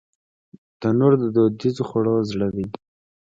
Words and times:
تنور 0.79 1.13
د 1.21 1.25
دودیزو 1.35 1.83
خوړو 1.89 2.15
زړه 2.31 2.47
دی 2.55 2.65